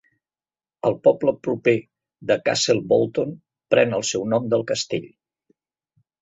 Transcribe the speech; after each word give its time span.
El 0.87 0.95
poble 1.07 1.33
proper 1.47 1.73
de 2.31 2.37
Castle 2.49 2.85
Bolton 2.95 3.37
pren 3.75 3.95
el 3.99 4.07
seu 4.13 4.27
nom 4.33 4.49
del 4.55 4.67
castell. 4.73 5.07